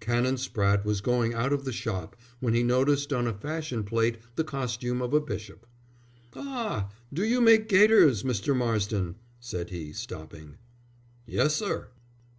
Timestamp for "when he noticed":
2.40-3.10